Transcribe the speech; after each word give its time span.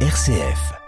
RCF. 0.00 0.85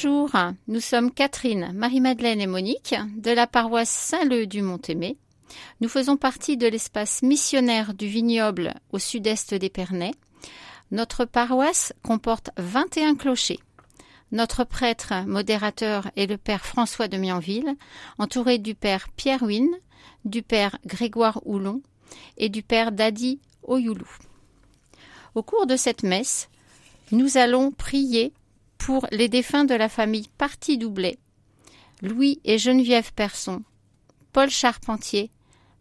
Bonjour, 0.00 0.30
nous 0.68 0.78
sommes 0.78 1.10
Catherine, 1.10 1.72
Marie-Madeleine 1.74 2.40
et 2.40 2.46
Monique 2.46 2.94
de 3.16 3.32
la 3.32 3.48
paroisse 3.48 3.90
Saint-Leu 3.90 4.46
du 4.46 4.62
Mont-Aimé. 4.62 5.16
Nous 5.80 5.88
faisons 5.88 6.16
partie 6.16 6.56
de 6.56 6.68
l'espace 6.68 7.20
missionnaire 7.22 7.94
du 7.94 8.06
vignoble 8.06 8.74
au 8.92 9.00
sud-est 9.00 9.54
d'Épernay. 9.54 10.12
Notre 10.92 11.24
paroisse 11.24 11.92
comporte 12.04 12.50
21 12.58 13.16
clochers. 13.16 13.58
Notre 14.30 14.62
prêtre 14.62 15.14
modérateur 15.26 16.12
est 16.14 16.26
le 16.26 16.36
père 16.38 16.64
François 16.64 17.08
de 17.08 17.16
Mianville, 17.16 17.74
entouré 18.18 18.58
du 18.58 18.76
père 18.76 19.08
Pierre 19.16 19.42
Huynh, 19.42 19.74
du 20.24 20.42
père 20.44 20.78
Grégoire 20.86 21.40
Houlon 21.44 21.82
et 22.36 22.50
du 22.50 22.62
père 22.62 22.92
Dadi 22.92 23.40
Oyoulou. 23.64 24.08
Au 25.34 25.42
cours 25.42 25.66
de 25.66 25.74
cette 25.74 26.04
messe, 26.04 26.48
nous 27.10 27.36
allons 27.36 27.72
prier 27.72 28.32
pour 28.88 29.06
les 29.12 29.28
défunts 29.28 29.66
de 29.66 29.74
la 29.74 29.90
famille 29.90 30.30
Parti 30.38 30.78
Doublet, 30.78 31.18
Louis 32.00 32.40
et 32.46 32.56
Geneviève 32.56 33.12
Persson, 33.12 33.62
Paul 34.32 34.48
Charpentier, 34.48 35.30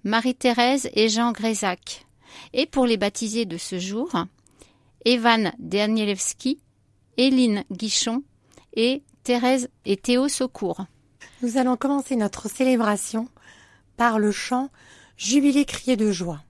Marie-Thérèse 0.03 0.89
et 0.91 1.07
Jean 1.07 1.31
Grézac, 1.31 2.05
et 2.51 2.65
pour 2.65 2.85
les 2.85 2.97
baptisés 2.97 3.45
de 3.45 3.55
ce 3.55 3.79
jour, 3.79 4.11
Evan 5.05 5.53
Danielewski, 5.57 6.59
Éline 7.15 7.63
Guichon 7.71 8.23
et 8.73 9.03
Thérèse 9.23 9.69
et 9.85 9.95
Théo 9.95 10.27
Saucourt. 10.27 10.85
Nous 11.41 11.55
allons 11.55 11.77
commencer 11.77 12.17
notre 12.17 12.49
célébration 12.49 13.29
par 13.95 14.19
le 14.19 14.33
chant 14.33 14.69
Jubilé 15.15 15.63
crié 15.63 15.95
de 15.95 16.11
joie. 16.11 16.43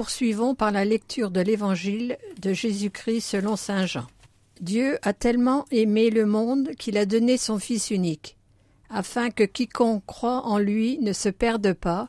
Poursuivons 0.00 0.54
par 0.54 0.70
la 0.70 0.86
lecture 0.86 1.30
de 1.30 1.42
l'Évangile 1.42 2.16
de 2.40 2.54
Jésus-Christ 2.54 3.20
selon 3.20 3.54
Saint 3.56 3.84
Jean. 3.84 4.06
Dieu 4.62 4.98
a 5.02 5.12
tellement 5.12 5.66
aimé 5.70 6.08
le 6.08 6.24
monde 6.24 6.70
qu'il 6.78 6.96
a 6.96 7.04
donné 7.04 7.36
son 7.36 7.58
Fils 7.58 7.90
unique, 7.90 8.38
afin 8.88 9.28
que 9.28 9.44
quiconque 9.44 10.02
croit 10.06 10.46
en 10.46 10.56
lui 10.56 10.98
ne 11.00 11.12
se 11.12 11.28
perde 11.28 11.74
pas, 11.74 12.08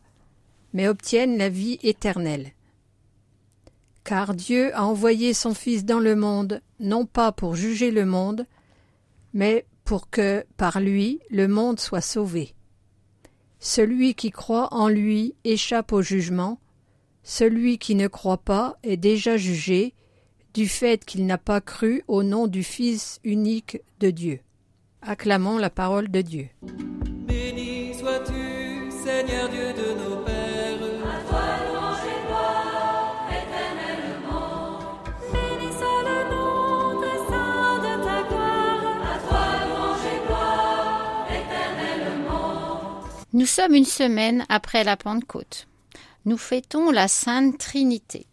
mais 0.71 0.87
obtienne 0.87 1.37
la 1.37 1.49
vie 1.49 1.79
éternelle. 1.83 2.53
Car 4.05 4.35
Dieu 4.35 4.73
a 4.73 4.85
envoyé 4.85 5.33
son 5.33 5.53
Fils 5.53 5.83
dans 5.83 5.99
le 5.99 6.15
monde, 6.15 6.61
non 6.79 7.05
pas 7.05 7.33
pour 7.33 7.57
juger 7.57 7.91
le 7.91 8.05
monde, 8.05 8.45
mais 9.33 9.65
pour 9.83 10.09
que, 10.09 10.45
par 10.55 10.79
lui, 10.79 11.19
le 11.29 11.49
monde 11.49 11.81
soit 11.81 11.99
sauvé. 11.99 12.53
Celui 13.59 14.15
qui 14.15 14.31
croit 14.31 14.73
en 14.73 14.87
lui 14.87 15.35
échappe 15.43 15.91
au 15.91 16.01
jugement, 16.01 16.60
celui 17.23 17.77
qui 17.77 17.95
ne 17.95 18.07
croit 18.07 18.37
pas 18.37 18.77
est 18.83 18.97
déjà 18.97 19.37
jugé, 19.37 19.93
du 20.53 20.67
fait 20.67 21.05
qu'il 21.05 21.25
n'a 21.25 21.37
pas 21.37 21.61
cru 21.61 22.03
au 22.07 22.23
nom 22.23 22.47
du 22.47 22.63
Fils 22.63 23.19
unique 23.23 23.79
de 23.99 24.09
Dieu. 24.09 24.39
Acclamons 25.01 25.57
la 25.57 25.69
parole 25.69 26.09
de 26.09 26.21
Dieu. 26.21 26.49
Béni 26.61 27.93
sois-tu, 27.93 28.91
Seigneur 28.91 29.49
Dieu 29.49 29.73
de 29.73 29.93
nos 29.99 30.17
pères. 30.23 30.41
À 31.03 31.19
toi 31.29 31.41
louange 31.67 32.05
et 32.05 32.27
gloire 32.27 33.29
éternellement. 33.29 34.79
Béni 35.31 35.71
soit 35.73 36.03
le 36.03 36.19
nom 36.35 37.01
très 37.01 37.17
saint 37.29 37.77
de 37.79 38.03
ta 38.03 38.23
gloire. 38.27 39.01
À 39.01 39.17
toi 39.27 39.45
louange 39.67 40.05
et 40.05 40.27
gloire 40.27 41.27
éternellement. 41.29 43.01
Nous 43.33 43.45
sommes 43.45 43.73
une 43.73 43.85
semaine 43.85 44.45
après 44.49 44.83
la 44.83 44.97
Pentecôte. 44.97 45.67
Nous 46.25 46.37
fêtons 46.37 46.91
la 46.91 47.07
Sainte 47.07 47.57
Trinité. 47.57 48.27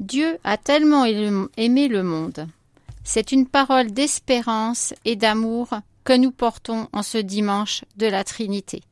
Dieu 0.00 0.38
a 0.44 0.56
tellement 0.56 1.04
aimé 1.04 1.88
le 1.88 2.02
monde. 2.02 2.48
C'est 3.04 3.32
une 3.32 3.46
parole 3.46 3.92
d'espérance 3.92 4.94
et 5.04 5.16
d'amour 5.16 5.68
que 6.04 6.12
nous 6.12 6.32
portons 6.32 6.88
en 6.92 7.02
ce 7.02 7.18
dimanche 7.18 7.84
de 7.96 8.06
la 8.06 8.24
Trinité. 8.24 8.82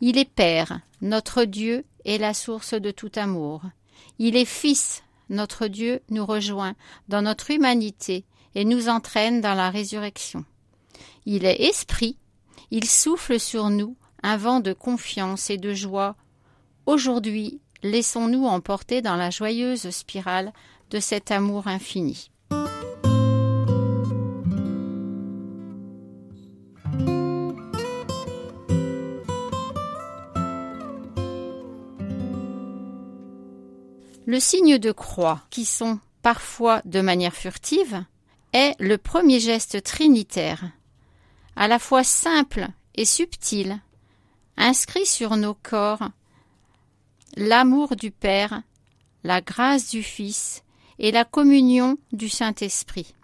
Il 0.00 0.18
est 0.18 0.28
Père, 0.28 0.80
notre 1.00 1.44
Dieu 1.44 1.84
est 2.04 2.18
la 2.18 2.34
source 2.34 2.74
de 2.74 2.90
tout 2.90 3.12
amour. 3.16 3.62
Il 4.18 4.36
est 4.36 4.46
Fils, 4.46 5.02
notre 5.28 5.66
Dieu 5.66 6.00
nous 6.10 6.26
rejoint 6.26 6.74
dans 7.08 7.22
notre 7.22 7.50
humanité 7.50 8.24
et 8.54 8.64
nous 8.64 8.88
entraîne 8.88 9.40
dans 9.40 9.54
la 9.54 9.70
résurrection. 9.70 10.44
Il 11.26 11.44
est 11.44 11.62
Esprit, 11.62 12.16
il 12.70 12.86
souffle 12.86 13.38
sur 13.38 13.70
nous 13.70 13.96
un 14.22 14.36
vent 14.36 14.60
de 14.60 14.72
confiance 14.72 15.50
et 15.50 15.58
de 15.58 15.72
joie. 15.72 16.16
Aujourd'hui, 16.86 17.60
laissons-nous 17.82 18.46
emporter 18.46 19.02
dans 19.02 19.16
la 19.16 19.30
joyeuse 19.30 19.90
spirale 19.90 20.52
de 20.90 21.00
cet 21.00 21.30
amour 21.30 21.68
infini. 21.68 22.30
Le 34.26 34.38
signe 34.38 34.78
de 34.78 34.92
croix, 34.92 35.40
qui 35.50 35.64
sont 35.64 35.98
parfois 36.22 36.82
de 36.84 37.00
manière 37.00 37.34
furtive, 37.34 38.04
est 38.52 38.76
le 38.78 38.96
premier 38.96 39.40
geste 39.40 39.82
trinitaire, 39.82 40.64
à 41.56 41.66
la 41.66 41.78
fois 41.78 42.04
simple 42.04 42.68
et 42.94 43.04
subtil, 43.04 43.80
inscrit 44.56 45.06
sur 45.06 45.36
nos 45.36 45.54
corps 45.54 46.10
l'amour 47.36 47.96
du 47.96 48.10
Père, 48.10 48.62
la 49.24 49.40
grâce 49.40 49.90
du 49.90 50.02
Fils 50.02 50.62
et 50.98 51.12
la 51.12 51.24
communion 51.24 51.98
du 52.12 52.28
Saint-Esprit. 52.28 53.14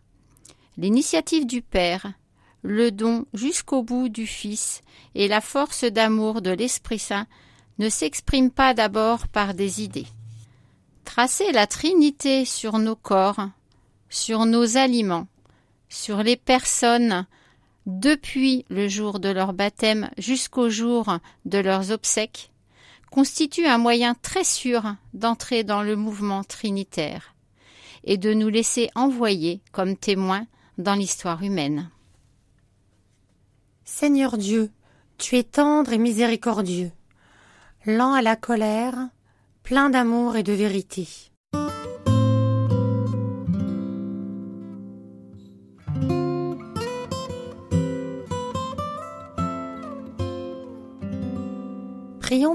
L'initiative 0.76 1.46
du 1.46 1.62
Père, 1.62 2.12
le 2.62 2.90
don 2.90 3.26
jusqu'au 3.32 3.82
bout 3.82 4.08
du 4.08 4.26
Fils 4.26 4.82
et 5.14 5.28
la 5.28 5.40
force 5.40 5.84
d'amour 5.84 6.42
de 6.42 6.50
l'Esprit 6.50 6.98
Saint 6.98 7.26
ne 7.78 7.88
s'expriment 7.88 8.50
pas 8.50 8.74
d'abord 8.74 9.28
par 9.28 9.54
des 9.54 9.82
idées. 9.82 10.06
Tracer 11.04 11.52
la 11.52 11.66
Trinité 11.66 12.44
sur 12.44 12.78
nos 12.78 12.96
corps, 12.96 13.48
sur 14.08 14.46
nos 14.46 14.76
aliments, 14.76 15.28
sur 15.88 16.22
les 16.22 16.36
personnes 16.36 17.26
depuis 17.86 18.64
le 18.68 18.88
jour 18.88 19.20
de 19.20 19.28
leur 19.28 19.52
baptême 19.52 20.10
jusqu'au 20.18 20.68
jour 20.68 21.18
de 21.44 21.58
leurs 21.58 21.92
obsèques, 21.92 22.50
constitue 23.16 23.64
un 23.64 23.78
moyen 23.78 24.14
très 24.14 24.44
sûr 24.44 24.94
d'entrer 25.14 25.64
dans 25.64 25.82
le 25.82 25.96
mouvement 25.96 26.44
trinitaire 26.44 27.34
et 28.04 28.18
de 28.18 28.34
nous 28.34 28.50
laisser 28.50 28.90
envoyer 28.94 29.62
comme 29.72 29.96
témoins 29.96 30.46
dans 30.76 30.94
l'histoire 30.94 31.42
humaine. 31.42 31.88
Seigneur 33.86 34.36
Dieu, 34.36 34.70
tu 35.16 35.38
es 35.38 35.44
tendre 35.44 35.94
et 35.94 35.98
miséricordieux, 35.98 36.92
lent 37.86 38.12
à 38.12 38.20
la 38.20 38.36
colère, 38.36 39.08
plein 39.62 39.88
d'amour 39.88 40.36
et 40.36 40.42
de 40.42 40.52
vérité. 40.52 41.08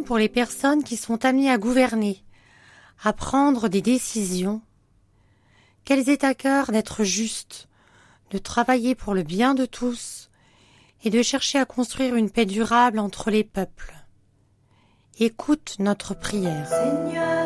Pour 0.05 0.19
les 0.19 0.29
personnes 0.29 0.83
qui 0.83 0.95
sont 0.95 1.25
amenées 1.25 1.49
à 1.49 1.57
gouverner, 1.57 2.23
à 3.03 3.13
prendre 3.13 3.67
des 3.67 3.81
décisions. 3.81 4.61
Qu'elles 5.85 6.07
aient 6.09 6.23
à 6.23 6.35
cœur 6.35 6.71
d'être 6.71 7.03
justes, 7.03 7.67
de 8.29 8.37
travailler 8.37 8.93
pour 8.93 9.15
le 9.15 9.23
bien 9.23 9.55
de 9.55 9.65
tous 9.65 10.29
et 11.03 11.09
de 11.09 11.23
chercher 11.23 11.57
à 11.57 11.65
construire 11.65 12.15
une 12.15 12.29
paix 12.29 12.45
durable 12.45 12.99
entre 12.99 13.31
les 13.31 13.43
peuples? 13.43 13.95
Écoute 15.19 15.77
notre 15.79 16.13
prière. 16.13 17.40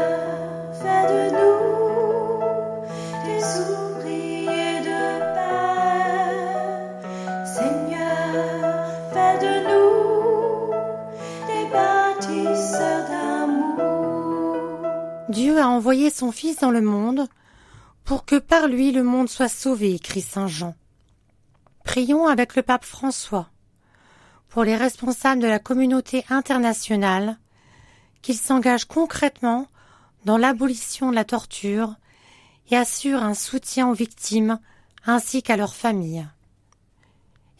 Envoyé 15.75 16.09
son 16.09 16.31
Fils 16.31 16.59
dans 16.59 16.71
le 16.71 16.81
monde 16.81 17.27
pour 18.05 18.25
que 18.25 18.37
par 18.37 18.67
lui 18.67 18.91
le 18.91 19.03
monde 19.03 19.29
soit 19.29 19.49
sauvé, 19.49 19.95
écrit 19.95 20.21
Saint 20.21 20.47
Jean. 20.47 20.75
Prions 21.83 22.27
avec 22.27 22.55
le 22.55 22.61
pape 22.61 22.85
François 22.85 23.49
pour 24.47 24.63
les 24.63 24.77
responsables 24.77 25.41
de 25.41 25.47
la 25.47 25.59
communauté 25.59 26.23
internationale 26.29 27.37
qu'ils 28.21 28.37
s'engagent 28.37 28.85
concrètement 28.85 29.67
dans 30.23 30.37
l'abolition 30.37 31.09
de 31.11 31.15
la 31.15 31.25
torture 31.25 31.95
et 32.71 32.77
assurent 32.77 33.23
un 33.23 33.33
soutien 33.33 33.89
aux 33.89 33.93
victimes 33.93 34.59
ainsi 35.05 35.43
qu'à 35.43 35.57
leurs 35.57 35.75
familles. 35.75 36.25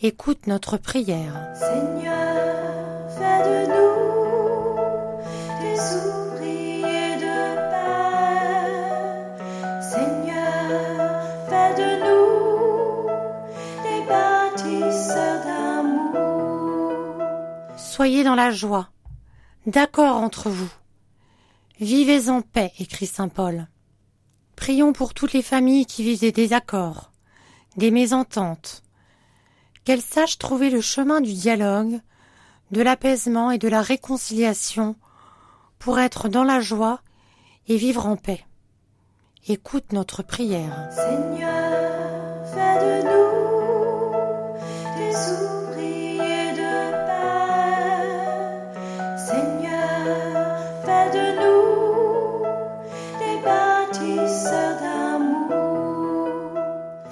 Écoute 0.02 0.48
notre 0.48 0.78
prière. 0.78 1.34
Soyez 17.95 18.25
dans 18.25 18.35
la 18.35 18.52
joie, 18.52 18.90
d'accord 19.68 20.18
entre 20.18 20.49
vous. 20.49 20.69
Vivez 21.80 22.28
en 22.30 22.42
paix, 22.42 22.73
écrit 22.78 23.06
saint 23.06 23.30
Paul. 23.30 23.69
Prions 24.57 24.92
pour 24.92 25.14
toutes 25.14 25.31
les 25.31 25.42
familles 25.42 25.85
qui 25.85 26.04
vivent 26.04 26.19
des 26.19 26.33
désaccords, 26.33 27.14
des 27.78 27.92
mésententes, 27.92 28.83
qu'elles 29.85 30.02
sachent 30.02 30.40
trouver 30.40 30.69
le 30.69 30.81
chemin 30.81 31.21
du 31.21 31.31
dialogue, 31.31 32.02
de 32.71 32.81
l'apaisement 32.81 33.49
et 33.49 33.59
de 33.59 33.69
la 33.69 33.81
réconciliation 33.81 34.97
pour 35.80 35.97
être 35.97 36.28
dans 36.28 36.44
la 36.44 36.59
joie 36.59 36.99
et 37.69 37.78
vivre 37.78 38.07
en 38.07 38.18
paix. 38.18 38.44
Écoute 39.47 39.94
notre 39.94 40.21
prière. 40.21 40.90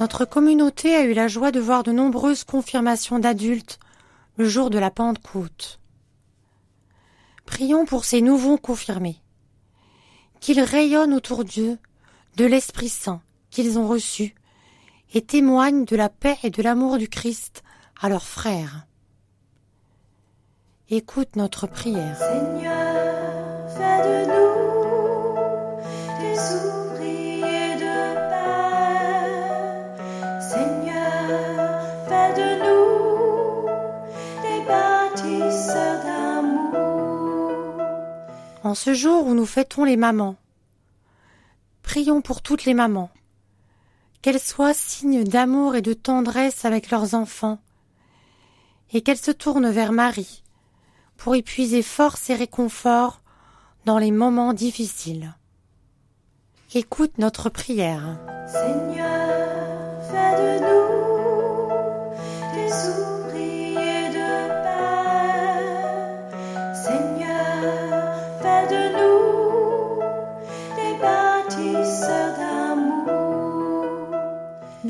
Notre 0.04 0.26
communauté 0.26 0.98
a 0.98 1.06
eu 1.06 1.14
la 1.14 1.30
joie 1.30 1.54
de 1.54 1.62
voir 1.62 1.82
de 1.84 1.94
nombreuses 1.94 2.44
confirmations 2.44 3.20
d'adultes 3.20 3.80
le 4.36 4.44
jour 4.50 4.70
de 4.70 4.78
la 4.78 4.92
Pentecôte. 4.92 5.80
Prions 7.46 7.86
pour 7.86 8.04
ces 8.04 8.20
nouveaux 8.20 8.58
confirmés, 8.58 9.22
qu'ils 10.42 10.60
rayonnent 10.60 11.14
autour 11.14 11.46
d'eux 11.46 11.78
de 12.36 12.44
l'Esprit 12.44 12.90
Saint 12.90 13.22
qu'ils 13.50 13.80
ont 13.80 13.88
reçu 13.88 14.36
et 15.14 15.22
témoignent 15.22 15.86
de 15.86 15.96
la 15.96 16.10
paix 16.10 16.38
et 16.44 16.50
de 16.50 16.62
l'amour 16.62 16.98
du 16.98 17.08
Christ 17.08 17.64
à 18.02 18.10
leurs 18.10 18.28
frères. 18.28 18.86
Écoute 20.90 21.38
notre 21.38 21.66
prière. 21.66 22.20
Ce 38.84 38.94
jour 38.94 39.28
où 39.28 39.34
nous 39.34 39.46
fêtons 39.46 39.86
les 39.86 39.96
mamans, 39.96 40.36
prions 41.84 42.20
pour 42.20 42.42
toutes 42.42 42.66
les 42.66 42.74
mamans, 42.74 43.10
qu'elles 44.22 44.42
soient 44.42 44.74
signes 44.74 45.24
d'amour 45.24 45.78
et 45.78 45.82
de 45.82 45.94
tendresse 45.94 46.66
avec 46.66 46.92
leurs 46.92 47.14
enfants, 47.14 47.60
et 48.92 49.02
qu'elles 49.02 49.16
se 49.16 49.32
tournent 49.32 49.70
vers 49.70 49.94
Marie 49.94 50.44
pour 51.16 51.34
y 51.34 51.44
puiser 51.44 51.82
force 51.82 52.30
et 52.30 52.36
réconfort 52.36 53.22
dans 53.86 54.00
les 54.00 54.12
moments 54.12 54.52
difficiles. 54.52 55.34
Écoute 56.74 57.18
notre 57.20 57.50
prière. 57.50 58.20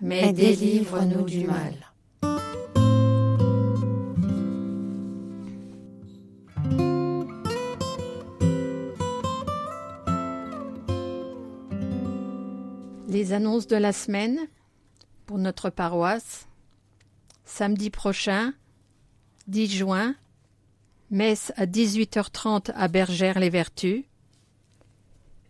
mais 0.00 0.32
délivre-nous 0.32 1.24
du 1.24 1.46
mal. 1.46 1.74
Les 13.08 13.32
annonces 13.32 13.66
de 13.66 13.76
la 13.76 13.92
semaine 13.92 14.38
pour 15.24 15.38
notre 15.38 15.70
paroisse. 15.70 16.46
Samedi 17.44 17.90
prochain, 17.90 18.52
10 19.46 19.68
juin, 19.68 20.14
messe 21.10 21.52
à 21.56 21.66
18h30 21.66 22.72
à 22.74 22.88
Bergère-les-Vertus. 22.88 24.04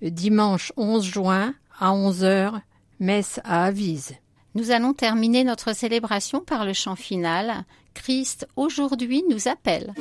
Dimanche 0.02 0.72
11 0.76 1.04
juin 1.04 1.54
à 1.78 1.90
11h, 1.92 2.60
messe 3.00 3.40
à 3.44 3.64
Avise. 3.64 4.14
Nous 4.56 4.70
allons 4.70 4.94
terminer 4.94 5.44
notre 5.44 5.74
célébration 5.74 6.40
par 6.40 6.64
le 6.64 6.72
chant 6.72 6.96
final. 6.96 7.66
Christ 7.92 8.48
aujourd'hui 8.56 9.22
nous 9.28 9.48
appelle. 9.48 9.92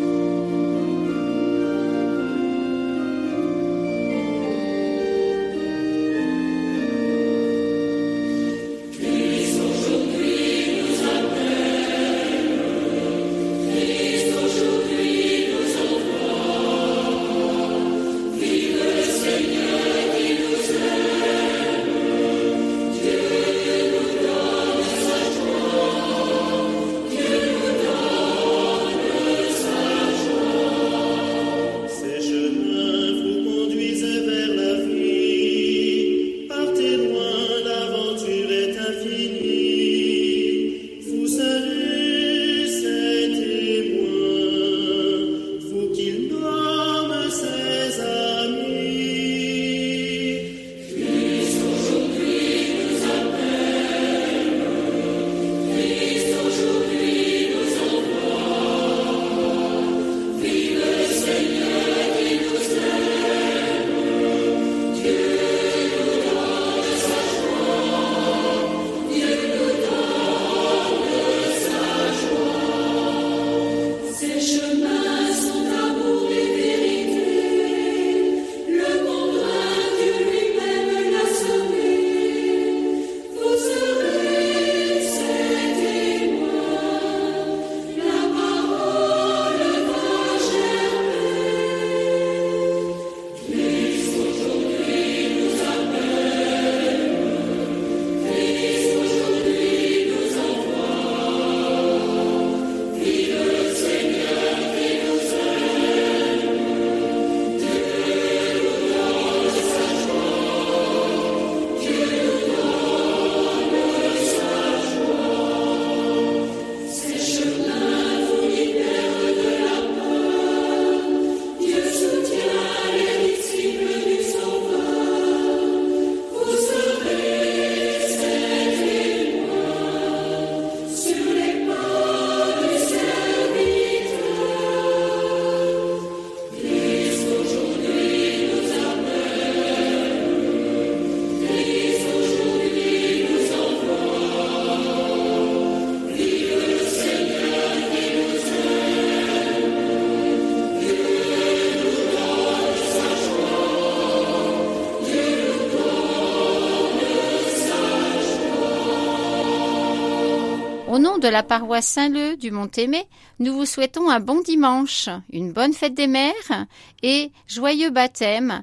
De 161.25 161.29
la 161.31 161.41
paroisse 161.41 161.87
Saint-Leu 161.87 162.37
du 162.37 162.51
Mont-Aimé, 162.51 163.03
nous 163.39 163.51
vous 163.51 163.65
souhaitons 163.65 164.11
un 164.11 164.19
bon 164.19 164.41
dimanche, 164.41 165.09
une 165.33 165.53
bonne 165.53 165.73
fête 165.73 165.95
des 165.95 166.05
mères 166.05 166.67
et 167.01 167.31
joyeux 167.47 167.89
baptême. 167.89 168.61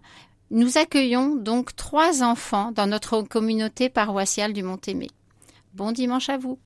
Nous 0.53 0.79
accueillons 0.79 1.35
donc 1.35 1.75
trois 1.75 2.23
enfants 2.23 2.71
dans 2.71 2.87
notre 2.87 3.23
communauté 3.23 3.89
paroissiale 3.89 4.53
du 4.53 4.63
Mont-Aimé. 4.63 5.09
Bon 5.75 5.91
dimanche 5.91 6.29
à 6.29 6.37
vous. 6.37 6.61